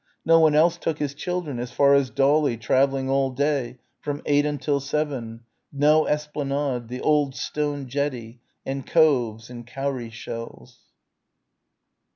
[0.25, 3.29] No one else took his children as far as Dawlish for the holidays, travelling all
[3.29, 5.41] day, from eight until seven...
[5.71, 10.79] no esplanade, the old stone jetty and coves and cowrie shells....